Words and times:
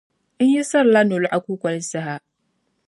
N 0.43 0.47
yiɣisirila 0.53 1.01
nolɔɣu 1.03 1.39
kukoli 1.45 1.81
saha. 1.91 2.15